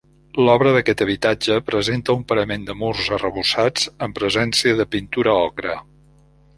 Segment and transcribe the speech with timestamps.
[0.45, 5.81] L'obra d'aquest habitatge presenta un parament de murs arrebossats amb presència de pintura ocre.